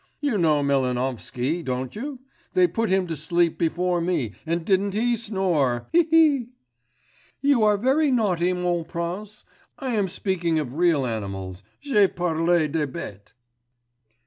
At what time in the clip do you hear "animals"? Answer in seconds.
11.05-11.61